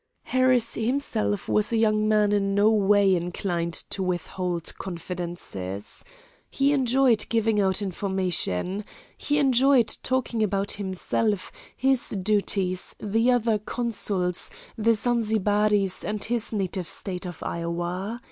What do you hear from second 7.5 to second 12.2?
out information. He enjoyed talking about himself, his